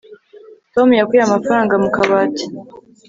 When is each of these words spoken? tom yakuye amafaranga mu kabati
tom 0.73 0.87
yakuye 0.99 1.21
amafaranga 1.23 1.73
mu 1.83 1.89
kabati 1.95 2.45